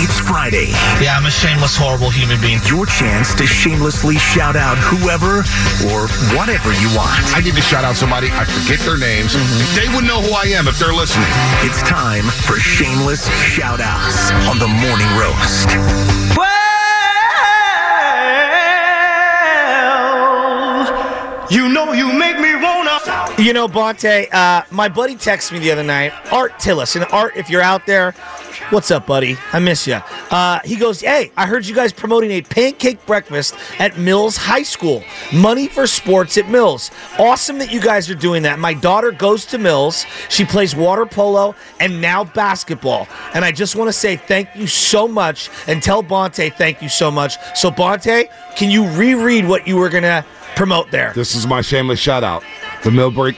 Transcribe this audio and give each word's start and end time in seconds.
It's 0.00 0.18
Friday. 0.18 0.70
Yeah, 1.02 1.18
I'm 1.18 1.26
a 1.26 1.30
shameless, 1.30 1.76
horrible 1.76 2.08
human 2.10 2.40
being. 2.40 2.60
Your 2.66 2.86
chance 2.86 3.34
to 3.34 3.46
shamelessly 3.46 4.16
shout 4.16 4.54
out 4.54 4.78
whoever 4.78 5.42
or 5.90 6.06
whatever 6.38 6.70
you 6.78 6.86
want. 6.94 7.18
I 7.34 7.40
need 7.42 7.54
to 7.54 7.60
shout 7.60 7.82
out 7.82 7.96
somebody. 7.96 8.28
I 8.30 8.44
forget 8.44 8.78
their 8.86 8.96
names. 8.96 9.34
Mm-hmm. 9.34 9.74
They 9.74 9.88
would 9.94 10.06
know 10.06 10.22
who 10.22 10.30
I 10.30 10.54
am 10.54 10.68
if 10.68 10.78
they're 10.78 10.94
listening. 10.94 11.26
It's 11.66 11.82
time 11.82 12.24
for 12.46 12.62
shameless 12.62 13.26
shout 13.42 13.80
outs 13.82 14.30
on 14.46 14.58
the 14.58 14.68
morning 14.68 15.10
roast. 15.18 15.74
Well, 16.38 16.57
You 23.38 23.52
know, 23.52 23.68
Bonta, 23.68 24.26
uh, 24.34 24.64
my 24.72 24.88
buddy 24.88 25.14
texted 25.14 25.52
me 25.52 25.60
the 25.60 25.70
other 25.70 25.84
night, 25.84 26.12
Art 26.32 26.54
Tillis. 26.54 26.96
And 26.96 27.04
Art, 27.12 27.36
if 27.36 27.48
you're 27.48 27.62
out 27.62 27.86
there, 27.86 28.10
what's 28.70 28.90
up, 28.90 29.06
buddy? 29.06 29.36
I 29.52 29.60
miss 29.60 29.86
you. 29.86 30.00
Uh, 30.32 30.58
he 30.64 30.74
goes, 30.74 31.02
Hey, 31.02 31.30
I 31.36 31.46
heard 31.46 31.64
you 31.64 31.72
guys 31.72 31.92
promoting 31.92 32.32
a 32.32 32.42
pancake 32.42 33.06
breakfast 33.06 33.54
at 33.78 33.96
Mills 33.96 34.36
High 34.36 34.64
School. 34.64 35.04
Money 35.32 35.68
for 35.68 35.86
sports 35.86 36.36
at 36.36 36.48
Mills. 36.48 36.90
Awesome 37.16 37.58
that 37.58 37.72
you 37.72 37.80
guys 37.80 38.10
are 38.10 38.16
doing 38.16 38.42
that. 38.42 38.58
My 38.58 38.74
daughter 38.74 39.12
goes 39.12 39.46
to 39.46 39.58
Mills. 39.58 40.04
She 40.28 40.44
plays 40.44 40.74
water 40.74 41.06
polo 41.06 41.54
and 41.78 42.00
now 42.00 42.24
basketball. 42.24 43.06
And 43.34 43.44
I 43.44 43.52
just 43.52 43.76
want 43.76 43.86
to 43.86 43.92
say 43.92 44.16
thank 44.16 44.48
you 44.56 44.66
so 44.66 45.06
much 45.06 45.48
and 45.68 45.80
tell 45.80 46.02
Bonta 46.02 46.52
thank 46.52 46.82
you 46.82 46.88
so 46.88 47.08
much. 47.08 47.36
So, 47.54 47.70
Bonta, 47.70 48.28
can 48.56 48.68
you 48.68 48.90
reread 48.90 49.46
what 49.46 49.68
you 49.68 49.76
were 49.76 49.90
going 49.90 50.02
to 50.02 50.24
promote 50.56 50.90
there? 50.90 51.12
This 51.14 51.36
is 51.36 51.46
my 51.46 51.60
shameless 51.60 52.00
shout 52.00 52.24
out. 52.24 52.42
The 52.84 52.90
Millbreak 52.90 53.36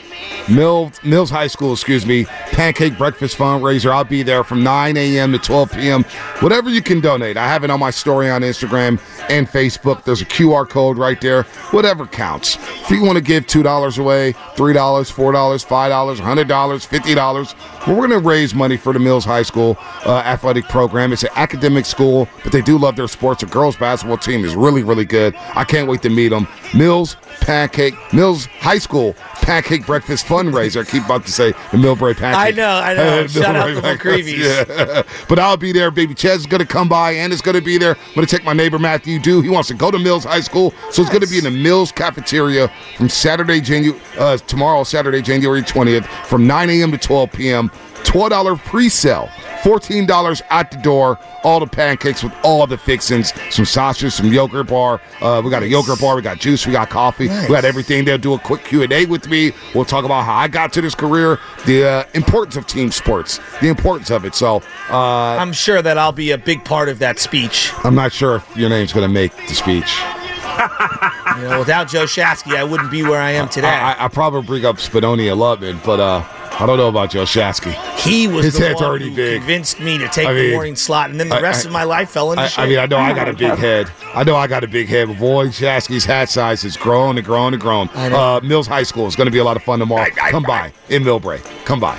Mill, 0.49 0.93
Mills 1.05 1.31
High 1.31 1.47
School, 1.47 1.73
excuse 1.73 2.05
me, 2.05 2.25
pancake 2.25 2.99
breakfast 2.99 3.37
fundraiser. 3.37 3.91
I'll 3.91 4.05
be 4.05 4.23
there 4.23 4.43
from 4.45 4.63
9 4.63 4.97
a.m. 4.97 5.33
to 5.33 5.39
12 5.39 5.73
p.m. 5.73 6.03
Whatever 6.41 6.71
you 6.71 6.83
can 6.83 7.01
donate. 7.01 7.37
I 7.37 7.47
have 7.47 7.65
it 7.65 7.71
on 7.71 7.79
my 7.81 7.91
story 7.91 8.31
on 8.31 8.43
Instagram 8.43 9.01
and 9.31 9.49
Facebook. 9.49 10.05
There's 10.05 10.23
a 10.23 10.27
QR 10.27 10.69
code 10.69 10.99
right 10.99 11.21
there. 11.21 11.45
Whatever 11.71 12.07
counts. 12.07 12.57
If 12.83 12.91
you 12.91 13.05
want 13.05 13.17
to 13.17 13.23
give 13.23 13.47
$2 13.47 13.99
away, 13.99 14.33
$3, 14.33 14.55
$4, 14.57 14.75
$5, 14.77 16.17
$100, 16.17 16.47
$50, 16.47 17.87
well, 17.87 17.97
we're 17.97 18.09
going 18.09 18.21
to 18.23 18.29
raise 18.29 18.55
money 18.55 18.77
for 18.77 18.93
the 18.93 18.99
Mills 18.99 19.25
High 19.25 19.43
School 19.43 19.77
uh, 20.05 20.23
athletic 20.25 20.65
program. 20.65 21.13
It's 21.13 21.23
an 21.23 21.31
academic 21.37 21.87
school, 21.87 22.29
but 22.43 22.53
they 22.53 22.63
do 22.63 22.77
love 22.77 22.97
their 22.97 23.09
sports. 23.09 23.41
The 23.41 23.47
girls 23.47 23.77
basketball 23.77 24.19
team 24.19 24.45
is 24.45 24.57
really, 24.57 24.83
really 24.83 25.05
good. 25.05 25.35
I 25.55 25.65
can't 25.65 25.89
wait 25.89 26.03
to 26.03 26.11
meet 26.11 26.29
them. 26.29 26.49
Mills 26.75 27.17
Pancake, 27.41 27.95
Mills 28.13 28.47
High 28.47 28.79
School 28.79 29.15
Pancake 29.43 29.87
Breakfast 29.87 30.27
fundraiser. 30.27 30.87
I 30.87 30.91
keep 30.91 31.05
about 31.05 31.27
to 31.27 31.33
say 31.33 31.51
the 31.51 31.79
Millbrae 31.79 32.17
Pancake. 32.17 32.55
I 32.55 32.57
know, 32.57 32.69
I 32.69 32.95
know. 32.95 33.27
Shout 33.27 33.57
out 33.57 33.67
to 33.67 33.81
McCreevy's. 33.81 34.69
Yeah. 34.69 35.03
but 35.29 35.39
I'll 35.39 35.57
be 35.57 35.73
there. 35.73 35.91
Baby 35.91 36.15
Chez 36.15 36.41
is 36.41 36.47
going 36.47 36.61
to 36.61 36.67
come 36.67 36.89
by 36.89 37.13
and 37.13 37.33
is 37.33 37.43
going 37.43 37.57
to 37.57 37.63
be 37.63 37.79
there. 37.79 37.97
I'm 37.97 38.15
going 38.15 38.27
to 38.27 38.37
take 38.37 38.45
my 38.45 38.53
neighbor 38.53 38.79
Matthew 38.79 39.19
Do. 39.19 39.41
He 39.41 39.49
wants 39.49 39.69
to 39.69 39.75
go 39.75 39.91
to 39.91 39.99
Mills 39.99 40.25
High 40.25 40.41
School, 40.41 40.73
so 40.91 41.03
it's 41.03 41.11
going 41.11 41.23
to 41.23 41.29
be 41.29 41.39
in 41.39 41.45
the 41.45 41.51
Mills 41.51 41.91
cafeteria 41.91 42.71
from 42.97 43.09
Saturday, 43.09 43.61
January, 43.61 44.01
uh, 44.19 44.37
tomorrow, 44.37 44.85
Saturday, 44.85 45.23
January 45.23 45.63
20th, 45.63 46.07
from 46.27 46.47
9 46.47 46.71
a.m. 46.71 46.93
to 46.93 46.99
12 46.99 47.33
p.m. 47.33 47.71
$12 48.05 48.59
pre-sale. 48.65 49.29
$14 49.63 50.43
at 50.51 50.71
the 50.71 50.77
door. 50.79 51.19
All 51.43 51.61
the 51.61 51.67
pancakes 51.67 52.23
with 52.23 52.33
all 52.43 52.67
the 52.67 52.79
fixings. 52.79 53.33
Some 53.51 53.65
sausage, 53.65 54.13
some 54.13 54.33
yogurt 54.33 54.69
bar. 54.69 55.01
Uh, 55.21 55.41
we 55.45 55.51
got 55.51 55.63
a 55.63 55.69
yogurt 55.69 56.01
bar. 56.01 56.17
We 56.17 56.23
got 56.23 56.39
juice. 56.39 56.67
We 56.67 56.73
got 56.73 56.91
coffee. 56.91 57.29
Nice. 57.29 57.49
We 57.49 57.55
got 57.55 57.65
everything. 57.65 58.05
They'll 58.05 58.19
do 58.19 58.35
a 58.35 58.39
quick 58.39 58.65
Q&A 58.65 59.07
with 59.07 59.29
me. 59.29 59.53
We'll 59.75 59.85
talk 59.85 60.05
about 60.05 60.25
how 60.25 60.35
I 60.35 60.49
got 60.49 60.73
to 60.75 60.81
this 60.81 60.95
career, 60.95 61.39
the 61.67 61.89
uh, 61.89 62.05
importance 62.15 62.57
of 62.57 62.67
team 62.67 62.91
sports, 62.91 63.41
the 63.61 63.69
importance 63.69 64.11
of 64.11 64.25
it. 64.25 64.35
So 64.35 64.63
uh, 64.91 64.97
I'm 65.39 65.53
sure 65.53 65.83
that 65.83 65.99
I'll 65.99 66.13
be 66.13 66.31
a 66.31 66.39
big 66.39 66.65
part 66.65 66.89
of 66.89 66.99
that 67.01 67.19
speech. 67.19 67.73
I'm 67.85 67.95
not 67.95 68.13
sure 68.13 68.37
if 68.37 68.57
your 68.57 68.69
name's 68.69 68.93
going 68.93 69.09
to 69.09 69.13
make 69.13 69.35
the 69.49 69.55
speech. 69.55 69.99
You 71.41 71.49
know, 71.49 71.59
without 71.61 71.89
Joe 71.89 72.05
Shasky, 72.05 72.57
I 72.57 72.65
wouldn't 72.65 72.91
be 72.91 73.03
where 73.03 73.21
I 73.21 73.31
am 73.31 73.49
today. 73.49 73.69
I, 73.69 73.93
I, 73.93 74.05
I 74.05 74.09
probably 74.09 74.43
bring 74.43 74.67
up 74.67 74.77
Spinonia 74.77 75.35
Lubman, 75.35 75.83
but 75.85 76.01
uh, 76.01 76.25
I 76.61 76.67
don't 76.67 76.77
know 76.77 76.89
about 76.89 77.11
Joe 77.11 77.23
Shasky. 77.23 77.73
he 78.01 78.29
was 78.29 78.45
His 78.45 78.55
the 78.55 78.61
head's 78.67 78.75
one 78.81 78.85
already 78.91 79.09
who 79.09 79.17
big. 79.17 79.39
convinced 79.41 79.81
me 79.81 79.97
to 79.97 80.07
take 80.09 80.27
I 80.29 80.35
the 80.35 80.53
morning 80.53 80.77
slot, 80.77 81.09
and 81.09 81.19
then 81.19 81.31
the 81.31 81.37
I- 81.37 81.41
rest 81.41 81.65
I- 81.65 81.69
of 81.69 81.73
my 81.73 81.85
life 81.85 82.11
fell 82.11 82.33
into 82.33 82.45
I, 82.45 82.49
shape. 82.49 82.59
I 82.59 82.67
mean, 82.69 82.79
I 82.79 82.87
know 82.87 82.99
I 82.99 83.15
got 83.15 83.29
a 83.29 83.33
big 83.33 83.57
head. 83.59 83.91
I 84.15 84.25
know 84.25 84.37
I 84.37 84.47
got 84.47 84.63
a 84.63 84.69
big 84.69 84.87
head, 84.89 85.09
but 85.09 85.19
boy, 85.19 85.47
Shasky's 85.49 86.05
hat 86.05 86.29
size 86.29 86.63
has 86.63 86.77
grown 86.77 87.17
and 87.17 87.27
grown 87.27 87.55
and 87.55 87.61
grown. 87.63 87.89
Uh, 87.95 88.41
Mills 88.43 88.67
High 88.67 88.83
School 88.83 89.07
is 89.07 89.17
going 89.17 89.27
to 89.27 89.31
be 89.31 89.39
a 89.39 89.45
lot 89.45 89.57
of 89.57 89.63
fun 89.63 89.79
tomorrow. 89.79 90.11
Come 90.31 90.43
by 90.43 90.73
in 90.91 91.03
Millbrae. 91.03 91.41
Come 91.65 91.81
by. 91.81 91.99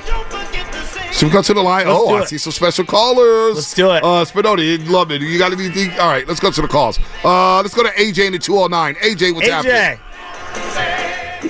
So 1.12 1.26
we 1.28 1.34
go 1.34 1.42
to 1.42 1.54
the 1.54 1.62
line. 1.62 1.88
Let's 1.88 2.00
oh, 2.00 2.16
I 2.16 2.22
it. 2.22 2.28
see 2.30 2.38
some 2.38 2.52
special 2.54 2.86
callers. 2.86 3.56
Let's 3.56 3.74
do 3.74 3.92
it. 3.92 4.04
Uh, 4.04 4.24
Spinoni, 4.26 4.88
love 4.90 5.12
it. 5.12 5.22
You 5.22 5.38
got 5.40 5.52
anything? 5.52 5.92
All 6.00 6.08
right, 6.08 6.28
let's 6.28 6.40
go 6.40 6.52
to 6.52 6.62
the 6.62 6.68
calls. 6.68 7.00
Uh, 7.24 7.58
let's 7.62 7.74
go 7.74 7.84
to 7.84 7.90
AJ 7.90 8.28
in 8.28 8.32
the 8.34 8.40
209. 8.40 8.96
AJ, 8.96 9.34
what's 9.36 9.48
happening? 9.50 10.00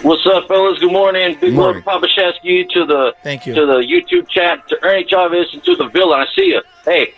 What's 0.04 0.26
up, 0.26 0.48
fellas? 0.48 0.80
Good 0.80 0.92
morning. 0.92 1.38
Big 1.42 1.54
Morning. 1.54 1.84
love, 1.86 2.02
Papa 2.02 2.08
Shasky, 2.08 2.68
to 2.70 2.86
the 2.86 3.14
Thank 3.24 3.46
you. 3.46 3.54
to 3.54 3.66
the 3.66 3.80
YouTube 3.80 4.28
chat, 4.30 4.66
to 4.70 4.78
Ernie 4.84 5.04
Chavez, 5.04 5.48
and 5.54 5.62
to 5.66 5.76
the 5.76 5.90
villain. 5.90 6.22
I 6.22 6.26
see 6.34 6.46
you. 6.46 6.62
Hey, 6.86 7.14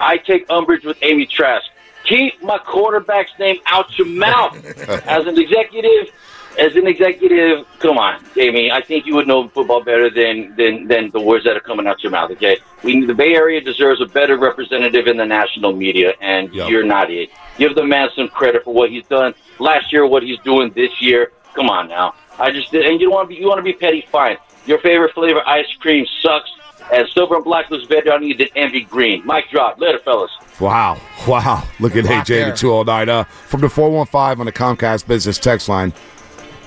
I 0.00 0.16
take 0.16 0.48
umbrage 0.50 0.84
with 0.84 0.96
Amy 1.02 1.26
Trask. 1.26 1.66
Keep 2.04 2.42
my 2.42 2.56
quarterback's 2.58 3.30
name 3.38 3.58
out 3.66 3.96
your 3.98 4.08
mouth. 4.08 4.56
as 5.06 5.26
an 5.26 5.38
executive, 5.38 6.12
as 6.58 6.74
an 6.76 6.86
executive, 6.86 7.66
come 7.78 7.98
on, 7.98 8.24
Amy. 8.38 8.70
I 8.72 8.80
think 8.80 9.04
you 9.04 9.14
would 9.16 9.26
know 9.28 9.46
football 9.48 9.84
better 9.84 10.08
than 10.08 10.56
than 10.56 10.88
than 10.88 11.10
the 11.10 11.20
words 11.20 11.44
that 11.44 11.56
are 11.58 11.60
coming 11.60 11.86
out 11.86 12.02
your 12.02 12.10
mouth. 12.10 12.30
Okay, 12.32 12.56
we 12.82 13.04
the 13.04 13.14
Bay 13.14 13.34
Area 13.34 13.60
deserves 13.60 14.00
a 14.00 14.06
better 14.06 14.38
representative 14.38 15.06
in 15.08 15.18
the 15.18 15.26
national 15.26 15.72
media, 15.74 16.14
and 16.22 16.52
Yep. 16.54 16.70
you're 16.70 16.84
not 16.84 17.10
it. 17.10 17.28
Give 17.58 17.74
the 17.74 17.84
man 17.84 18.08
some 18.16 18.28
credit 18.28 18.64
for 18.64 18.72
what 18.72 18.88
he's 18.90 19.06
done 19.08 19.34
last 19.58 19.92
year, 19.92 20.06
what 20.06 20.22
he's 20.22 20.38
doing 20.40 20.72
this 20.74 21.02
year. 21.02 21.30
Come 21.54 21.68
on 21.70 21.88
now. 21.88 22.14
I 22.38 22.50
just 22.50 22.70
did, 22.70 22.84
and 22.84 23.00
you 23.00 23.06
don't 23.06 23.14
want 23.14 23.28
to 23.28 23.34
be 23.34 23.40
you 23.40 23.46
want 23.46 23.58
to 23.58 23.62
be 23.62 23.72
petty. 23.72 24.06
Fine. 24.10 24.36
Your 24.66 24.78
favorite 24.80 25.14
flavor 25.14 25.46
ice 25.46 25.66
cream 25.78 26.06
sucks. 26.20 26.50
And 26.92 27.08
silver 27.08 27.36
and 27.36 27.44
black 27.44 27.70
looks 27.70 27.86
better 27.86 28.12
on 28.12 28.22
you 28.22 28.34
than 28.36 28.48
envy 28.56 28.82
green. 28.82 29.24
Mic 29.26 29.48
drop. 29.50 29.80
Later, 29.80 29.98
fellas. 30.00 30.30
Wow. 30.60 31.00
Wow. 31.26 31.66
Look 31.80 31.96
at 31.96 32.04
AJ 32.04 32.18
in 32.18 32.24
there. 32.26 32.50
the 32.50 32.56
209. 32.56 33.08
Uh, 33.08 33.24
from 33.24 33.62
the 33.62 33.70
415 33.70 34.40
on 34.40 34.44
the 34.44 34.52
Comcast 34.52 35.06
Business 35.06 35.38
text 35.38 35.68
line. 35.70 35.94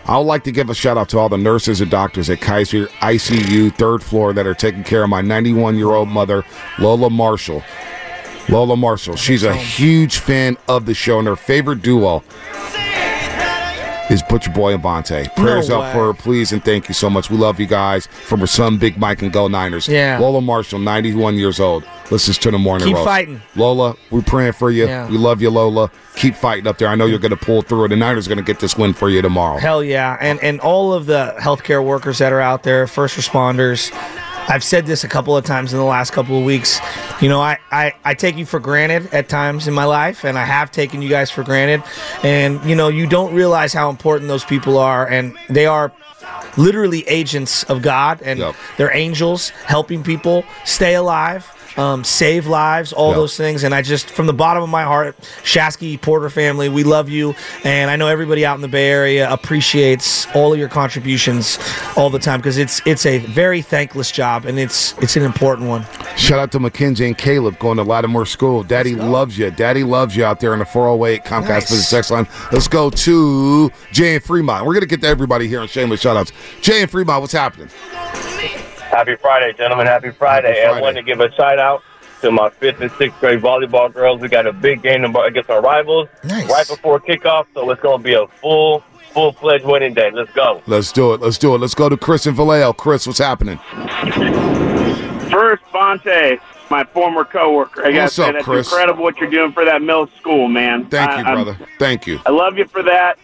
I 0.06 0.18
would 0.18 0.24
like 0.24 0.44
to 0.46 0.52
give 0.52 0.70
a 0.70 0.74
shout 0.74 0.98
out 0.98 1.10
to 1.10 1.20
all 1.20 1.30
the 1.30 1.38
nurses 1.38 1.82
and 1.82 1.92
doctors 1.92 2.30
at 2.30 2.40
Kaiser 2.40 2.88
ICU 2.88 3.76
third 3.76 4.02
floor 4.02 4.32
that 4.34 4.48
are 4.48 4.54
taking 4.54 4.84
care 4.84 5.04
of 5.04 5.10
my 5.10 5.22
91 5.22 5.76
year 5.76 5.90
old 5.94 6.08
mother, 6.08 6.44
Lola 6.80 7.10
Marshall. 7.10 7.62
Lola 8.50 8.78
Marshall. 8.78 9.18
She's 9.18 9.44
a 9.44 9.54
huge 9.54 10.20
fan 10.20 10.58
of 10.70 10.86
the 10.86 10.94
show, 10.94 11.20
and 11.20 11.28
her 11.28 11.36
favorite 11.36 11.82
duo 11.82 12.24
is 14.10 14.24
Butcher 14.24 14.52
Boy 14.52 14.74
and 14.74 14.84
Bonta. 14.84 15.34
Prayers 15.36 15.70
No 15.70 15.82
up 15.82 15.94
for 15.94 16.08
her, 16.08 16.14
please, 16.14 16.52
and 16.54 16.64
thank 16.64 16.88
you 16.88 16.94
so 16.94 17.10
much. 17.10 17.30
We 17.30 17.38
love 17.38 17.60
you 17.60 17.66
guys. 17.68 18.08
From 18.08 18.40
her 18.40 18.48
son, 18.48 18.78
Big 18.78 18.98
Mike, 18.98 19.22
and 19.22 19.32
Go 19.32 19.48
Niners. 19.48 19.88
Yeah. 19.88 20.18
Lola 20.20 20.42
Marshall, 20.42 20.80
91 20.80 21.36
years 21.36 21.60
old. 21.60 21.84
Listens 22.10 22.38
to 22.40 22.52
the 22.52 22.58
morning 22.58 22.88
Keep 22.88 22.96
roast. 22.96 23.06
fighting. 23.08 23.42
Lola, 23.56 23.96
we're 24.12 24.22
praying 24.22 24.54
for 24.54 24.72
you. 24.72 24.86
Yeah. 24.88 25.10
We 25.10 25.18
love 25.18 25.42
you, 25.42 25.50
Lola. 25.50 25.92
Keep 26.16 26.36
fighting 26.36 26.68
up 26.68 26.78
there. 26.78 26.88
I 26.88 26.96
know 26.96 27.06
you're 27.06 27.20
going 27.20 27.32
to 27.32 27.38
pull 27.38 27.62
through 27.62 27.86
it. 27.86 27.88
The 27.90 27.96
Niners 27.98 28.28
are 28.28 28.30
going 28.30 28.38
to 28.38 28.44
get 28.44 28.60
this 28.62 28.78
win 28.78 28.94
for 28.94 29.10
you 29.10 29.22
tomorrow. 29.22 29.58
Hell 29.58 29.84
yeah. 29.84 30.18
And 30.22 30.40
and 30.42 30.60
all 30.62 30.94
of 30.94 31.06
the 31.06 31.36
healthcare 31.40 31.84
workers 31.84 32.18
that 32.20 32.32
are 32.32 32.40
out 32.42 32.64
there, 32.64 32.88
first 32.88 33.18
responders, 33.18 33.92
I've 34.48 34.64
said 34.64 34.86
this 34.86 35.04
a 35.04 35.08
couple 35.08 35.36
of 35.36 35.44
times 35.44 35.74
in 35.74 35.80
the 35.80 35.86
last 35.86 36.12
couple 36.12 36.38
of 36.38 36.46
weeks. 36.46 36.80
You 37.22 37.30
know, 37.30 37.42
I, 37.42 37.60
I, 37.72 37.94
I 38.06 38.14
take 38.14 38.38
you 38.38 38.46
for 38.46 38.60
granted 38.60 39.14
at 39.14 39.28
times 39.28 39.68
in 39.68 39.74
my 39.74 39.86
life, 39.86 40.24
and 40.24 40.38
I 40.38 40.46
have 40.46 40.72
taken 40.72 41.02
you 41.02 41.10
guys 41.10 41.30
for 41.30 41.44
granted. 41.44 41.84
And, 42.24 42.64
you 42.64 42.76
know, 42.76 42.88
you 42.88 43.08
don't 43.08 43.34
realize 43.34 43.74
how 43.74 43.90
important 43.90 44.30
those 44.30 44.46
people 44.46 44.78
are, 44.78 45.08
and 45.08 45.38
they 45.50 45.66
are 45.66 45.92
literally 46.58 47.08
agents 47.08 47.64
of 47.64 47.82
God, 47.82 48.22
and 48.22 48.56
they're 48.78 48.96
angels 48.96 49.50
helping 49.50 50.04
people 50.04 50.44
stay 50.66 50.96
alive. 50.96 51.46
Um, 51.78 52.04
save 52.04 52.48
lives, 52.48 52.92
all 52.92 53.10
Yep. 53.10 53.16
those 53.18 53.38
things, 53.38 53.64
and 53.64 53.76
I 53.76 53.84
just, 53.84 54.10
from 54.10 54.26
the 54.26 54.34
bottom 54.34 54.64
of 54.64 54.70
my 54.70 54.84
heart, 54.84 55.16
Shasky 55.44 56.02
Porter 56.02 56.30
family, 56.30 56.70
we 56.70 56.84
love 56.84 57.08
you, 57.08 57.36
and 57.64 57.92
I 57.92 57.96
know 57.96 58.08
everybody 58.08 58.46
out 58.46 58.56
in 58.56 58.62
the 58.62 58.68
Bay 58.68 58.90
Area 58.90 59.32
appreciates 59.32 60.26
all 60.34 60.54
of 60.54 60.58
your 60.60 60.70
contributions 60.70 61.60
all 61.96 62.10
the 62.10 62.18
time 62.20 62.40
because 62.40 62.58
it's 62.58 62.82
it's 62.86 63.06
a 63.06 63.20
very 63.20 63.62
thankless 63.62 64.10
job 64.12 64.46
and 64.46 64.58
it's 64.58 64.96
it's 65.04 65.16
an 65.16 65.22
important 65.24 65.68
one. 65.70 65.86
Shout 66.16 66.40
out 66.40 66.52
to 66.54 66.60
Mackenzie 66.60 67.06
and 67.06 67.18
Caleb 67.18 67.60
going 67.60 67.78
to 67.78 67.84
Lattimore 67.84 68.26
School. 68.26 68.64
Daddy 68.64 68.96
loves 68.96 69.38
you. 69.38 69.52
Daddy 69.52 69.84
loves 69.84 70.16
you 70.16 70.26
out 70.26 70.40
there 70.40 70.54
in 70.54 70.60
the 70.60 70.66
408 70.66 71.24
Comcast 71.26 71.48
Nice. 71.48 71.70
Business 71.70 71.90
Text 71.92 72.10
line. 72.12 72.28
Let's 72.52 72.68
go 72.68 72.90
to 72.90 73.72
Jay 73.92 74.16
and 74.16 74.24
Fremont. 74.24 74.66
We're 74.66 74.74
going 74.74 74.82
to 74.82 74.88
get 74.88 75.02
to 75.02 75.08
everybody 75.08 75.48
here 75.48 75.60
on 75.62 75.68
Shameless 75.68 76.02
Shoutouts. 76.04 76.32
Jay 76.62 76.82
and 76.82 76.90
Fremont, 76.90 77.22
what's 77.22 77.34
happening? 77.34 77.70
Happy 78.90 79.16
Friday, 79.16 79.54
gentlemen. 79.54 79.86
Happy 79.88 80.12
Friday. 80.12 80.48
Happy 80.50 80.60
And 80.60 80.68
I 80.70 80.72
Friday. 80.74 80.82
want 80.84 80.98
to 80.98 81.04
give 81.04 81.20
a 81.20 81.32
shout 81.34 81.60
out 81.60 81.84
to 82.22 82.32
my 82.32 82.50
fifth 82.50 82.82
and 82.82 82.92
sixth 82.94 83.20
grade 83.20 83.42
volleyball 83.42 83.94
girls. 83.94 84.22
We 84.22 84.28
got 84.28 84.48
a 84.48 84.54
big 84.54 84.82
game 84.82 85.04
against 85.16 85.50
our 85.50 85.62
rivals 85.62 86.08
right 86.24 86.68
before 86.68 87.00
kickoff, 87.00 87.46
so 87.54 87.70
it's 87.70 87.82
going 87.82 88.00
to 88.00 88.04
be 88.04 88.14
a 88.14 88.26
full, 88.42 88.84
full 89.14 89.34
fledged 89.34 89.66
winning 89.66 89.94
day. 89.94 90.10
Let's 90.12 90.32
go. 90.32 90.62
Let's 90.68 90.92
do 90.92 91.14
it. 91.14 91.22
Let's 91.22 91.38
do 91.38 91.54
it. 91.54 91.60
Let's 91.62 91.76
go 91.76 91.90
to 91.90 91.98
Chris 91.98 92.26
and 92.26 92.36
Vallejo. 92.36 92.74
Chris, 92.74 93.06
what's 93.06 93.20
happening? 93.20 93.58
First, 95.30 95.64
Bonta, 95.74 96.40
my 96.72 96.84
former 96.86 97.26
coworker. 97.26 97.82
I 97.86 97.92
got 97.92 97.94
to 97.94 98.02
What's 98.04 98.14
say 98.16 98.24
up, 98.28 98.34
that's 98.34 98.46
Chris? 98.46 98.68
incredible 98.72 99.04
what 99.04 99.18
you're 99.18 99.30
doing 99.30 99.52
for 99.52 99.66
that 99.66 99.82
middle 99.82 100.08
school, 100.20 100.48
man. 100.48 100.86
Thank 100.86 101.12
I- 101.12 101.20
you, 101.20 101.26
I'm- 101.26 101.44
brother. 101.44 101.58
Thank 101.78 102.08
you. 102.08 102.20
I 102.26 102.32
love 102.32 102.58
you 102.58 102.66
for 102.66 102.82
that, 102.84 103.20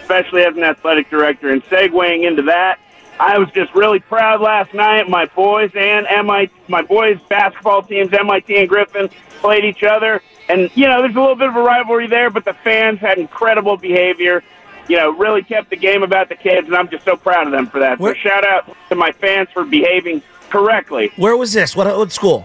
especially 0.00 0.42
as 0.44 0.56
an 0.56 0.62
athletic 0.62 1.10
director. 1.10 1.50
And 1.50 1.62
segueing 1.64 2.26
into 2.26 2.42
that, 2.42 2.78
I 3.20 3.38
was 3.38 3.50
just 3.50 3.74
really 3.74 4.00
proud 4.00 4.40
last 4.40 4.74
night. 4.74 5.08
My 5.08 5.26
boys 5.26 5.70
and 5.74 6.06
MIT, 6.06 6.52
my 6.68 6.82
boys 6.82 7.20
basketball 7.28 7.82
teams, 7.82 8.12
MIT 8.12 8.56
and 8.56 8.68
Griffin, 8.68 9.08
played 9.40 9.64
each 9.64 9.82
other. 9.82 10.22
And, 10.48 10.70
you 10.74 10.86
know, 10.86 11.02
there's 11.02 11.14
a 11.14 11.20
little 11.20 11.36
bit 11.36 11.48
of 11.48 11.56
a 11.56 11.62
rivalry 11.62 12.08
there, 12.08 12.30
but 12.30 12.44
the 12.44 12.54
fans 12.54 12.98
had 12.98 13.18
incredible 13.18 13.76
behavior. 13.76 14.42
You 14.88 14.96
know, 14.96 15.10
really 15.12 15.42
kept 15.42 15.70
the 15.70 15.76
game 15.76 16.02
about 16.02 16.28
the 16.28 16.34
kids, 16.34 16.66
and 16.66 16.76
I'm 16.76 16.88
just 16.88 17.04
so 17.04 17.16
proud 17.16 17.46
of 17.46 17.52
them 17.52 17.68
for 17.68 17.78
that. 17.78 17.98
So 17.98 18.14
shout 18.14 18.44
out 18.44 18.76
to 18.88 18.96
my 18.96 19.12
fans 19.12 19.48
for 19.52 19.64
behaving 19.64 20.22
correctly. 20.50 21.12
Where 21.16 21.36
was 21.36 21.52
this? 21.52 21.76
What 21.76 21.86
what 21.96 22.10
school? 22.10 22.44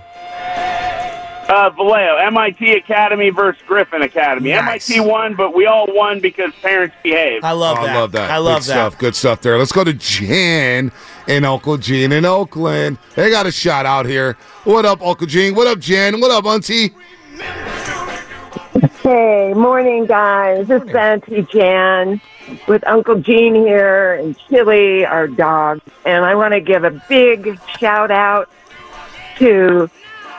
Uh, 1.48 1.70
Vallejo, 1.70 2.18
MIT 2.18 2.74
Academy 2.74 3.30
versus 3.30 3.62
Griffin 3.66 4.02
Academy. 4.02 4.50
Nice. 4.52 4.90
MIT 4.92 5.08
won, 5.10 5.34
but 5.36 5.56
we 5.56 5.66
all 5.66 5.88
won 5.90 6.20
because 6.20 6.52
parents 6.62 6.94
behaved. 7.04 7.46
I 7.46 7.52
love 7.54 7.78
Oh, 7.80 7.86
I 7.86 7.96
love 7.96 8.12
that. 8.12 8.30
I 8.32 8.38
love 8.38 8.56
Good 8.58 8.64
that. 8.64 8.64
stuff. 8.92 8.98
Good 8.98 9.16
stuff 9.16 9.42
there. 9.42 9.58
Let's 9.58 9.72
go 9.72 9.86
to 9.86 9.94
Jan 9.94 10.92
and 11.28 11.46
Uncle 11.46 11.78
Gene 11.78 12.12
in 12.12 12.26
Oakland. 12.26 12.98
They 13.16 13.30
got 13.30 13.46
a 13.46 13.52
shout 13.52 13.86
out 13.86 14.06
here. 14.06 14.34
What 14.66 14.86
up, 14.86 15.02
Uncle 15.02 15.26
Gene? 15.28 15.56
What 15.56 15.68
up, 15.68 15.80
Jan? 15.80 16.20
What 16.20 16.32
up, 16.32 16.44
Auntie? 16.46 16.94
Hey, 19.02 19.54
morning, 19.56 20.06
guys. 20.06 20.70
It's 20.70 20.94
Auntie 20.94 21.44
Jan 21.44 22.20
with 22.68 22.86
Uncle 22.86 23.20
Gene 23.22 23.56
here 23.56 24.16
and 24.16 24.38
Chili, 24.50 25.06
our 25.06 25.28
dog. 25.28 25.80
And 26.06 26.26
I 26.26 26.36
want 26.36 26.54
to 26.54 26.60
give 26.60 26.84
a 26.84 26.92
big 27.08 27.58
shout 27.80 28.12
out 28.12 28.50
to 29.38 29.90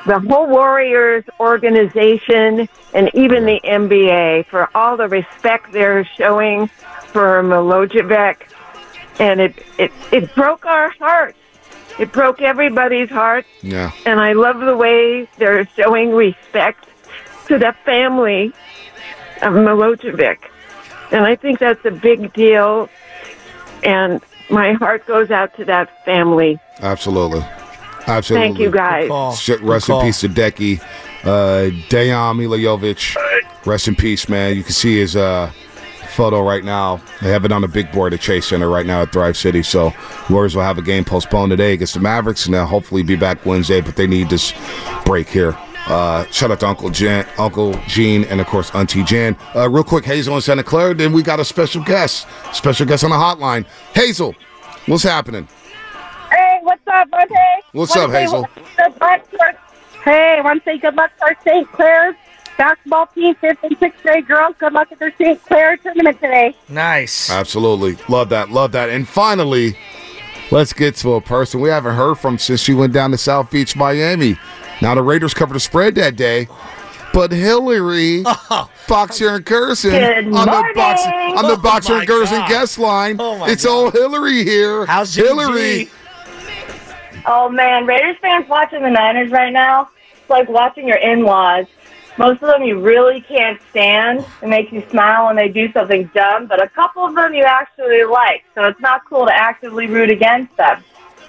the 0.09 0.19
whole 0.21 0.47
Warriors 0.47 1.23
organization 1.39 2.67
and 2.95 3.11
even 3.15 3.45
the 3.45 3.61
NBA 3.63 4.47
for 4.47 4.71
all 4.75 4.97
the 4.97 5.07
respect 5.07 5.71
they're 5.71 6.05
showing 6.17 6.69
for 7.13 7.43
Milojevic. 7.43 8.37
And 9.21 9.39
it, 9.41 9.63
it, 9.79 9.93
it 10.11 10.35
broke 10.35 10.65
our 10.65 10.91
hearts. 10.99 11.37
It 11.99 12.11
broke 12.11 12.41
everybody's 12.41 13.11
hearts. 13.11 13.49
Yeah. 13.63 13.93
And 14.07 14.19
I 14.19 14.33
love 14.33 14.61
the 14.61 14.77
way 14.77 15.29
they're 15.37 15.67
showing 15.77 16.13
respect 16.13 16.89
to 17.49 17.59
the 17.59 17.75
family 17.85 18.47
of 19.43 19.53
Milojevic. 19.53 20.39
And 21.13 21.27
I 21.27 21.37
think 21.37 21.59
that's 21.59 21.85
a 21.85 21.91
big 21.91 22.33
deal. 22.33 22.89
And 23.85 24.23
my 24.49 24.73
heart 24.73 25.07
goes 25.07 25.31
out 25.31 25.55
to 25.57 25.67
that 25.67 26.05
family. 26.07 26.59
Absolutely. 26.81 27.45
Absolutely. 28.09 28.49
Thank 28.49 28.59
you, 28.59 28.71
guys. 28.71 29.09
Good 29.47 29.61
Rest 29.61 29.87
Good 29.87 29.93
in 29.93 29.99
call. 29.99 30.03
peace 30.03 30.21
to 30.21 30.29
Deki. 30.29 30.81
Uh, 31.23 31.71
Dejan 31.89 32.37
Milojevic. 32.37 33.17
Rest 33.67 33.89
in 33.89 33.95
peace, 33.97 34.29
man. 34.29 34.57
You 34.57 34.63
can 34.63 34.73
see 34.73 34.99
his 34.99 35.15
uh, 35.15 35.51
photo 36.15 36.43
right 36.43 36.65
now. 36.65 37.01
They 37.21 37.31
have 37.31 37.45
it 37.45 37.53
on 37.53 37.63
the 37.63 37.69
big 37.69 37.93
board 37.93 38.15
at 38.15 38.21
Chase 38.21 38.47
Center 38.47 38.69
right 38.69 38.87
now 38.87 39.03
at 39.03 39.13
Thrive 39.13 39.37
City. 39.37 39.63
So 39.63 39.93
Warriors 40.31 40.57
will 40.57 40.63
have 40.63 40.79
a 40.79 40.83
game 40.83 41.05
postponed 41.05 41.51
today 41.51 41.75
against 41.75 41.95
the 41.95 42.01
Mavericks, 42.01 42.47
and 42.47 42.55
they'll 42.55 42.67
hopefully 42.67 43.03
be 43.03 43.17
back 43.17 43.45
Wednesday. 43.45 43.81
But 43.81 43.97
they 43.97 44.07
need 44.07 44.31
this 44.31 44.53
break 45.05 45.29
here. 45.29 45.57
Uh, 45.87 46.25
shout 46.27 46.51
out 46.51 46.61
to 46.61 46.67
Uncle 46.67 46.91
Jan, 46.91 47.27
Uncle 47.39 47.73
Gene, 47.87 48.25
and 48.25 48.41
of 48.41 48.47
course 48.47 48.71
Auntie 48.75 49.03
Jan. 49.05 49.37
Uh, 49.57 49.69
real 49.71 49.85
quick, 49.85 50.05
Hazel 50.05 50.35
in 50.35 50.41
Santa 50.43 50.63
Clara. 50.63 50.95
Then 50.95 51.13
we 51.13 51.23
got 51.23 51.41
a 51.41 51.45
special 51.45 51.83
guest, 51.83 52.27
special 52.53 52.85
guest 52.87 53.05
on 53.05 53.11
the 53.11 53.17
hotline. 53.17 53.65
Hazel, 53.95 54.35
what's 54.87 55.03
happening? 55.03 55.49
What's 57.73 57.95
up, 57.97 58.11
Hazel? 58.11 58.47
Good 58.77 59.01
luck 59.01 59.27
for, 59.31 59.53
hey, 60.05 60.37
I 60.39 60.41
want 60.43 60.65
to 60.65 60.71
say 60.71 60.79
good 60.79 60.95
luck 60.95 61.11
for 61.19 61.37
St. 61.45 61.71
Clair's 61.73 62.15
basketball 62.57 63.07
team, 63.09 63.35
fifth 63.37 63.59
and 63.63 63.77
sixth 63.79 64.03
grade 64.03 64.27
girls. 64.27 64.55
Good 64.59 64.73
luck 64.73 64.91
at 64.91 64.99
their 64.99 65.15
St. 65.17 65.43
Clair 65.45 65.77
tournament 65.77 66.21
today. 66.21 66.55
Nice. 66.69 67.31
Absolutely. 67.31 67.97
Love 68.09 68.31
that. 68.31 68.51
Love 68.51 68.73
that. 68.73 68.89
And 68.89 69.07
finally, 69.07 69.77
let's 70.51 70.73
get 70.73 70.97
to 70.97 71.15
a 71.15 71.21
person 71.21 71.61
we 71.61 71.69
haven't 71.69 71.95
heard 71.95 72.17
from 72.17 72.39
since 72.39 72.61
she 72.61 72.75
went 72.75 72.93
down 72.93 73.11
to 73.11 73.19
South 73.19 73.51
Beach, 73.51 73.77
Miami. 73.77 74.39
Now, 74.81 74.95
the 74.95 75.03
Raiders 75.03 75.35
covered 75.35 75.55
the 75.55 75.61
spread 75.61 75.95
that 75.97 76.17
day, 76.17 76.49
but 77.13 77.31
Hillary, 77.33 78.23
oh. 78.27 78.71
Boxer 78.89 79.35
and 79.37 79.45
Gerson, 79.45 79.91
Good 79.91 80.25
on 80.27 80.47
the, 80.47 80.73
boxer, 80.75 81.11
morning. 81.11 81.37
on 81.37 81.45
the 81.45 81.51
Oh, 81.53 81.57
Boxer 81.59 81.93
my 81.93 81.99
and 81.99 82.09
Gerson 82.09 82.39
God. 82.39 82.49
guest 82.49 82.79
line, 82.79 83.17
Oh, 83.19 83.39
my 83.39 83.51
it's 83.51 83.67
all 83.67 83.91
Hillary 83.91 84.43
here. 84.45 84.87
How's 84.87 85.15
Hillary? 85.15 85.91
Oh 87.31 87.51
man, 87.51 87.85
Raiders 87.85 88.17
fans 88.23 88.49
watching 88.49 88.83
the 88.83 88.89
Niners 88.89 89.31
right 89.31 89.53
now, 89.53 89.91
it's 90.19 90.31
like 90.31 90.49
watching 90.49 90.89
your 90.89 90.97
in-laws. 90.97 91.67
Most 92.17 92.43
of 92.43 92.49
them 92.49 92.63
you 92.63 92.81
really 92.81 93.21
can't 93.21 93.61
stand. 93.71 94.25
It 94.43 94.49
makes 94.49 94.73
you 94.73 94.83
smile 94.91 95.27
when 95.27 95.37
they 95.37 95.49
do 95.49 95.71
something 95.73 96.11
dumb, 96.15 96.47
but 96.47 96.61
a 96.63 96.69
couple 96.71 97.05
of 97.05 97.15
them 97.15 97.35
you 97.35 97.45
actually 97.45 98.03
like. 98.05 98.45
So 98.55 98.65
it's 98.65 98.81
not 98.81 99.05
cool 99.05 99.27
to 99.27 99.33
actively 99.33 99.87
root 99.87 100.11
against 100.11 100.57
them. 100.57 100.83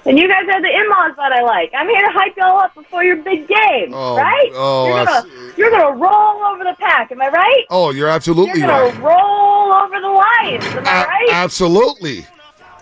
And 0.05 0.17
you 0.17 0.29
guys 0.29 0.45
are 0.47 0.61
the 0.61 0.69
in-laws 0.69 1.17
that 1.17 1.33
I 1.33 1.41
like. 1.41 1.71
I'm 1.75 1.87
here 1.89 1.99
to 2.01 2.11
hype 2.11 2.35
y'all 2.37 2.57
up 2.57 2.73
before 2.73 3.03
your 3.03 3.17
big 3.17 3.47
game, 3.49 3.91
Oh, 3.93 4.15
right? 4.15 4.49
oh, 4.53 4.87
you're 4.87 5.05
gonna 5.05 5.53
you're 5.57 5.69
gonna 5.69 5.97
roll 5.97 6.43
over 6.45 6.63
the 6.63 6.75
pack. 6.79 7.11
Am 7.11 7.21
I 7.21 7.27
right? 7.27 7.65
Oh, 7.69 7.91
you're 7.91 8.07
absolutely 8.07 8.61
right. 8.61 8.69
You're 8.69 8.91
gonna 8.93 8.99
right. 8.99 9.17
roll 9.17 9.73
over 9.73 9.99
the 9.99 10.07
Lions. 10.07 10.63
Am 10.63 10.87
I 10.87 11.05
right? 11.05 11.29
Absolutely. 11.33 12.25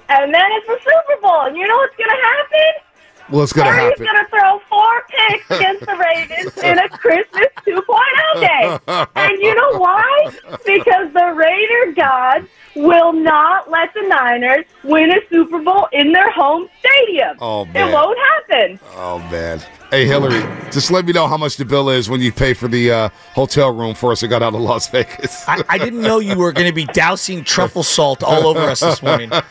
And 0.10 0.32
then 0.32 0.46
it's 0.54 0.68
the 0.68 0.78
Super 0.80 1.20
Bowl, 1.22 1.42
and 1.42 1.58
you 1.58 1.68
know 1.68 1.76
what's 1.78 1.96
gonna 1.98 2.22
happen? 2.22 2.84
What's 3.30 3.52
going 3.54 3.68
to 3.68 3.74
Purdy's 3.74 4.00
happen? 4.00 4.06
going 4.06 4.26
to 4.26 4.30
throw 4.30 4.60
four 4.70 5.04
picks 5.10 5.52
against 5.52 5.86
the 5.86 5.96
Ravens 5.98 6.58
in 6.64 6.80
a 6.80 6.90
Christmas 6.90 7.48
2.0 7.66 8.42
day. 8.42 8.80
And 9.16 9.38
you 9.42 9.54
know 9.54 9.78
why? 9.80 10.32
Because 10.66 11.12
the 11.14 11.34
Raider 11.36 11.92
gods 11.94 12.48
will 12.76 13.12
not 13.12 13.70
let 13.70 13.94
the 13.94 14.02
Niners 14.08 14.66
win 14.84 15.12
a 15.12 15.20
Super 15.30 15.60
Bowl 15.60 15.88
in 15.92 16.12
their 16.12 16.32
home 16.32 16.70
stadium. 16.80 17.36
Oh, 17.42 17.66
man. 17.66 17.90
It 17.90 17.94
won't 17.94 18.18
happen. 18.20 18.80
Oh, 18.96 19.20
man. 19.32 19.62
Hey, 19.90 20.06
Hillary, 20.06 20.42
just 20.72 20.92
let 20.92 21.06
me 21.06 21.14
know 21.14 21.28
how 21.28 21.38
much 21.38 21.56
the 21.58 21.64
bill 21.66 21.90
is 21.90 22.10
when 22.10 22.20
you 22.22 22.32
pay 22.32 22.54
for 22.54 22.68
the 22.68 22.92
uh, 22.92 23.10
hotel 23.34 23.74
room 23.74 23.96
for 23.96 24.12
us 24.12 24.20
that 24.22 24.28
got 24.28 24.44
out 24.44 24.54
of 24.54 24.60
Las 24.62 24.90
Vegas. 24.90 25.48
I, 25.48 25.64
I 25.70 25.78
didn't 25.78 26.02
know 26.02 26.20
you 26.20 26.38
were 26.38 26.52
going 26.52 26.68
to 26.68 26.74
be 26.74 26.86
dousing 26.86 27.44
truffle 27.44 27.84
salt 27.84 28.22
all 28.22 28.48
over 28.48 28.60
us 28.62 28.82
this 28.82 29.02
morning. 29.02 29.32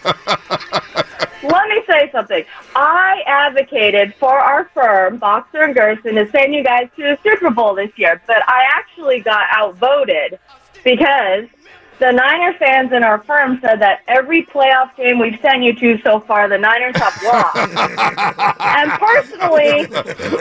Let 1.49 1.69
me 1.69 1.83
say 1.89 2.11
something. 2.13 2.45
I 2.75 3.23
advocated 3.27 4.15
for 4.17 4.39
our 4.39 4.71
firm, 4.75 5.19
Boxer 5.19 5.63
and 5.63 5.75
Gerson, 5.75 6.15
to 6.17 6.31
send 6.31 6.55
you 6.55 6.63
guys 6.65 6.89
to 6.97 7.03
the 7.03 7.19
Super 7.23 7.51
Bowl 7.51 7.75
this 7.75 7.91
year, 7.97 8.21
but 8.27 8.43
I 8.49 8.65
actually 8.75 9.21
got 9.21 9.47
outvoted 9.51 10.39
because 10.85 11.45
the 11.99 12.11
Niner 12.13 12.53
fans 12.59 12.93
in 12.93 13.03
our 13.03 13.23
firm 13.23 13.59
said 13.63 13.81
that 13.81 14.01
every 14.07 14.45
playoff 14.45 14.95
game 14.97 15.19
we've 15.19 15.41
sent 15.41 15.63
you 15.63 15.73
to 15.75 15.99
so 16.03 16.21
far, 16.21 16.47
the 16.49 16.59
Niners 16.59 16.95
have 16.97 17.23
lost. 17.23 17.57
and 18.61 18.91
personally, 18.93 19.87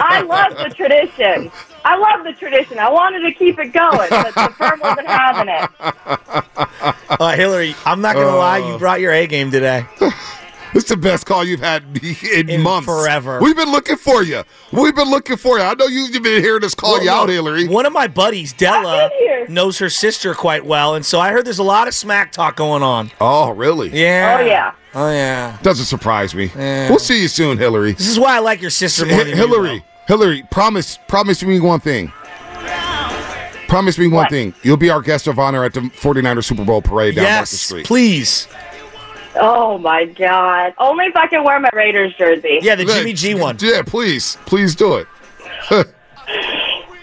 I 0.01 0.21
love 0.21 0.57
the 0.57 0.73
tradition. 0.75 1.49
I 1.85 1.95
love 1.97 2.25
the 2.25 2.33
tradition. 2.33 2.77
I 2.79 2.89
wanted 2.89 3.19
to 3.21 3.31
keep 3.33 3.57
it 3.59 3.71
going, 3.71 4.09
but 4.09 4.33
the 4.35 4.53
firm 4.57 4.79
wasn't 4.81 5.07
having 5.07 5.47
it. 5.53 5.69
Uh, 7.21 7.35
Hillary, 7.35 7.73
I'm 7.85 8.01
not 8.01 8.15
going 8.15 8.27
to 8.27 8.35
lie, 8.35 8.59
Uh. 8.59 8.73
you 8.73 8.77
brought 8.77 8.99
your 8.99 9.13
A 9.13 9.25
game 9.27 9.49
today. 9.51 9.85
It's 10.75 10.89
the 10.89 10.97
best 10.97 11.25
call 11.25 11.43
you've 11.43 11.61
had 11.61 11.83
in, 12.33 12.49
In 12.49 12.61
months. 12.61 12.85
forever. 12.85 13.39
We've 13.41 13.55
been 13.55 13.71
looking 13.71 13.95
for 13.95 14.21
you. 14.23 14.43
We've 14.71 14.93
been 14.95 15.09
looking 15.09 15.37
for 15.37 15.57
you. 15.57 15.63
I 15.63 15.73
know 15.73 15.87
you've 15.87 16.11
been 16.21 16.43
hearing 16.43 16.63
us 16.63 16.75
call 16.75 16.93
Well, 16.95 17.03
you 17.03 17.09
out, 17.09 17.29
Hillary. 17.29 17.67
One 17.67 17.85
of 17.85 17.93
my 17.93 18.07
buddies, 18.07 18.51
Della, 18.53 19.09
knows 19.47 19.79
her 19.79 19.89
sister 19.89 20.33
quite 20.35 20.65
well, 20.65 20.93
and 20.95 21.05
so 21.05 21.19
I 21.19 21.31
heard 21.31 21.45
there's 21.45 21.59
a 21.59 21.63
lot 21.63 21.87
of 21.87 21.93
smack 21.95 22.31
talk 22.33 22.55
going 22.57 22.83
on. 22.83 23.09
Oh, 23.21 23.51
really? 23.51 23.89
Yeah. 23.89 24.37
Oh, 24.39 24.45
yeah. 24.45 24.71
Oh 24.97 25.11
yeah. 25.11 25.57
Doesn't 25.61 25.85
surprise 25.85 26.33
me. 26.35 26.51
Yeah. 26.55 26.89
We'll 26.89 26.99
see 26.99 27.21
you 27.21 27.27
soon, 27.27 27.57
Hillary. 27.57 27.93
This 27.93 28.07
is 28.07 28.19
why 28.19 28.35
I 28.35 28.39
like 28.39 28.61
your 28.61 28.69
sister 28.69 29.05
more 29.05 29.15
Hi- 29.15 29.23
than 29.23 29.29
you, 29.29 29.35
Hillary, 29.35 29.85
Hillary, 30.07 30.43
promise, 30.51 30.97
promise 31.07 31.43
me 31.43 31.59
one 31.59 31.79
thing. 31.81 32.11
Promise 33.67 33.97
me 33.97 34.07
one 34.07 34.23
What? 34.25 34.29
thing. 34.29 34.53
You'll 34.63 34.77
be 34.77 34.89
our 34.89 35.01
guest 35.01 35.27
of 35.27 35.39
honor 35.39 35.63
at 35.65 35.73
the 35.73 35.81
49ers 35.81 36.45
Super 36.45 36.63
Bowl 36.63 36.81
parade 36.81 37.15
down 37.15 37.23
Market 37.23 37.39
Yes, 37.39 37.49
Street. 37.51 37.85
please. 37.85 38.47
Oh 39.35 39.77
my 39.77 40.05
God! 40.05 40.73
Only 40.77 41.05
if 41.05 41.15
I 41.15 41.27
can 41.27 41.43
wear 41.43 41.59
my 41.59 41.69
Raiders 41.73 42.13
jersey. 42.15 42.59
Yeah, 42.61 42.75
the 42.75 42.85
Jimmy 42.85 43.13
G 43.13 43.35
one. 43.35 43.57
Yeah, 43.59 43.81
please, 43.85 44.37
please 44.45 44.75
do 44.75 44.95
it. 44.95 45.07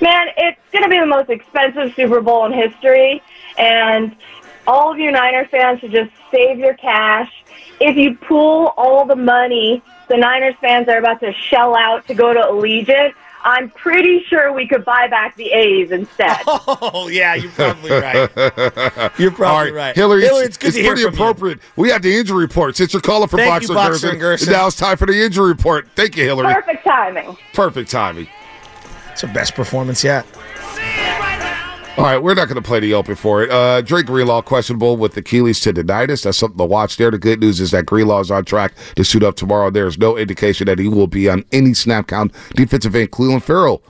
Man, 0.00 0.28
it's 0.36 0.58
going 0.72 0.82
to 0.82 0.88
be 0.88 0.98
the 0.98 1.06
most 1.06 1.30
expensive 1.30 1.94
Super 1.94 2.20
Bowl 2.20 2.46
in 2.46 2.52
history, 2.52 3.22
and 3.56 4.16
all 4.66 4.90
of 4.90 4.98
you 4.98 5.10
Niner 5.12 5.46
fans 5.46 5.80
should 5.80 5.92
just 5.92 6.10
save 6.30 6.58
your 6.58 6.74
cash. 6.74 7.30
If 7.80 7.96
you 7.96 8.16
pool 8.16 8.74
all 8.76 9.04
the 9.04 9.16
money 9.16 9.82
the 10.12 10.18
Niners 10.18 10.54
fans 10.60 10.88
are 10.88 10.98
about 10.98 11.20
to 11.20 11.32
shell 11.32 11.74
out 11.74 12.06
to 12.08 12.14
go 12.14 12.34
to 12.34 12.40
Allegiant, 12.40 13.14
I'm 13.44 13.70
pretty 13.70 14.22
sure 14.28 14.52
we 14.52 14.66
could 14.68 14.84
buy 14.84 15.08
back 15.08 15.36
the 15.36 15.50
A's 15.50 15.90
instead. 15.90 16.38
Oh 16.94 17.08
yeah, 17.08 17.34
you're 17.34 17.50
probably 17.52 17.90
right. 17.90 18.30
You're 19.18 19.30
probably 19.30 19.44
All 19.46 19.64
right, 19.64 19.74
right. 19.74 19.96
Hillary, 19.96 20.22
Hillary, 20.22 20.44
it's, 20.46 20.56
it's 20.56 20.58
good 20.58 20.72
to 20.74 20.80
hear 20.80 20.90
pretty 20.92 21.02
from 21.04 21.14
you. 21.14 21.20
appropriate. 21.20 21.58
We 21.76 21.90
have 21.90 22.02
the 22.02 22.14
injury 22.16 22.44
report. 22.44 22.76
Since 22.76 22.92
you're 22.92 23.02
calling 23.02 23.28
for 23.28 23.36
Thank 23.36 23.62
you, 23.62 23.68
Boxer, 23.68 23.74
Boxer 23.74 23.92
Gerson, 23.92 24.10
and 24.10 24.20
Gerson. 24.20 24.52
now 24.52 24.66
it's 24.66 24.76
time 24.76 24.96
for 24.96 25.06
the 25.06 25.20
injury 25.24 25.48
report. 25.48 25.88
Thank 25.96 26.16
you, 26.16 26.24
Hillary. 26.24 26.52
Perfect 26.54 26.84
timing. 26.84 27.36
Perfect 27.54 27.90
timing. 27.90 28.28
It's 29.12 29.20
her 29.22 29.28
best 29.32 29.54
performance 29.54 30.02
yet. 30.04 30.26
All 31.98 32.04
right, 32.04 32.16
we're 32.16 32.32
not 32.32 32.48
going 32.48 32.56
to 32.56 32.66
play 32.66 32.80
the 32.80 32.94
open 32.94 33.14
for 33.16 33.42
it. 33.42 33.50
Uh, 33.50 33.82
Dre 33.82 34.02
Greenlaw 34.02 34.40
questionable 34.40 34.96
with 34.96 35.14
Achilles 35.14 35.60
tendonitis. 35.60 36.24
That's 36.24 36.38
something 36.38 36.56
to 36.56 36.64
watch 36.64 36.96
there. 36.96 37.10
The 37.10 37.18
good 37.18 37.40
news 37.40 37.60
is 37.60 37.70
that 37.72 37.84
Greenlaw 37.84 38.20
is 38.20 38.30
on 38.30 38.46
track 38.46 38.72
to 38.96 39.04
suit 39.04 39.22
up 39.22 39.36
tomorrow. 39.36 39.68
There's 39.68 39.98
no 39.98 40.16
indication 40.16 40.64
that 40.68 40.78
he 40.78 40.88
will 40.88 41.06
be 41.06 41.28
on 41.28 41.44
any 41.52 41.74
snap 41.74 42.06
count. 42.06 42.32
Defensive 42.54 42.96
end 42.96 43.10
Clelin 43.10 43.42
Ferrell 43.42 43.82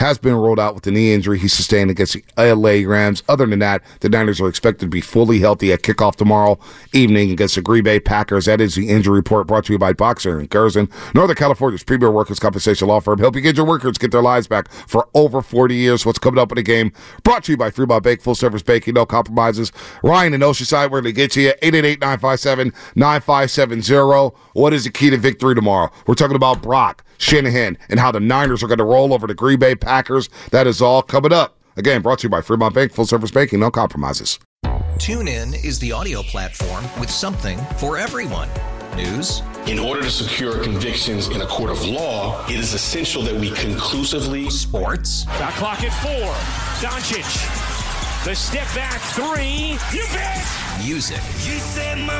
has 0.00 0.18
been 0.18 0.34
ruled 0.34 0.58
out 0.58 0.74
with 0.74 0.84
the 0.84 0.90
knee 0.90 1.12
injury 1.12 1.38
he 1.38 1.46
sustained 1.46 1.90
against 1.90 2.14
the 2.14 2.54
LA 2.54 2.90
Rams. 2.90 3.22
Other 3.28 3.44
than 3.46 3.58
that, 3.58 3.82
the 4.00 4.08
Niners 4.08 4.40
are 4.40 4.48
expected 4.48 4.86
to 4.86 4.88
be 4.88 5.02
fully 5.02 5.40
healthy 5.40 5.72
at 5.72 5.82
kickoff 5.82 6.16
tomorrow 6.16 6.58
evening 6.94 7.30
against 7.30 7.54
the 7.54 7.60
Green 7.60 7.84
Bay 7.84 8.00
Packers. 8.00 8.46
That 8.46 8.62
is 8.62 8.74
the 8.74 8.88
injury 8.88 9.16
report 9.16 9.46
brought 9.46 9.66
to 9.66 9.74
you 9.74 9.78
by 9.78 9.92
Boxer 9.92 10.38
and 10.38 10.48
Gerson, 10.48 10.88
Northern 11.14 11.36
California's 11.36 11.82
premier 11.82 12.10
workers' 12.10 12.38
compensation 12.38 12.88
law 12.88 13.00
firm. 13.00 13.18
Help 13.18 13.36
you 13.36 13.42
get 13.42 13.58
your 13.58 13.66
workers 13.66 13.98
get 13.98 14.10
their 14.10 14.22
lives 14.22 14.46
back 14.46 14.70
for 14.70 15.06
over 15.12 15.42
40 15.42 15.74
years. 15.74 16.06
What's 16.06 16.18
coming 16.18 16.40
up 16.40 16.50
in 16.50 16.56
the 16.56 16.62
game? 16.62 16.92
Brought 17.22 17.44
to 17.44 17.52
you 17.52 17.58
by 17.58 17.70
Fremont 17.70 18.02
Bank, 18.02 18.22
full 18.22 18.34
service 18.34 18.62
baking, 18.62 18.94
no 18.94 19.04
compromises. 19.04 19.70
Ryan 20.02 20.32
in 20.32 20.40
Oceanside, 20.40 20.90
going 20.90 21.04
to 21.04 21.12
get 21.12 21.32
to 21.32 21.42
you. 21.42 21.52
888-957-9570. 21.62 24.34
What 24.54 24.72
is 24.72 24.84
the 24.84 24.90
key 24.90 25.10
to 25.10 25.18
victory 25.18 25.54
tomorrow? 25.54 25.90
We're 26.06 26.14
talking 26.14 26.36
about 26.36 26.62
Brock, 26.62 27.04
Shanahan, 27.20 27.76
and 27.88 28.00
how 28.00 28.10
the 28.10 28.18
Niners 28.18 28.62
are 28.62 28.66
going 28.66 28.78
to 28.78 28.84
roll 28.84 29.12
over 29.12 29.26
the 29.26 29.34
Green 29.34 29.58
Bay 29.58 29.74
Packers. 29.74 30.28
That 30.50 30.66
is 30.66 30.80
all 30.82 31.02
coming 31.02 31.32
up. 31.32 31.56
Again, 31.76 32.00
brought 32.02 32.18
to 32.20 32.24
you 32.24 32.28
by 32.30 32.40
Fremont 32.40 32.74
Bank, 32.74 32.92
full 32.92 33.06
service 33.06 33.30
banking, 33.30 33.60
no 33.60 33.70
compromises. 33.70 34.38
TuneIn 34.96 35.64
is 35.64 35.78
the 35.78 35.92
audio 35.92 36.22
platform 36.22 36.84
with 36.98 37.10
something 37.10 37.58
for 37.78 37.96
everyone. 37.96 38.48
News, 38.96 39.42
In 39.66 39.78
order 39.78 40.02
to 40.02 40.10
secure 40.10 40.62
convictions 40.62 41.28
in 41.28 41.40
a 41.42 41.46
court 41.46 41.70
of 41.70 41.84
law, 41.86 42.44
it 42.48 42.56
is 42.58 42.74
essential 42.74 43.22
that 43.22 43.34
we 43.34 43.50
conclusively. 43.52 44.50
sports, 44.50 45.24
Shot 45.38 45.52
clock 45.54 45.82
at 45.84 45.92
four. 46.02 46.32
Doncic. 46.82 48.24
The 48.24 48.34
step 48.34 48.66
back 48.74 49.00
three. 49.12 49.78
You 49.96 50.04
bet. 50.12 50.44
music, 50.84 51.16
You 51.46 51.58
set 51.60 51.98
my 51.98 52.19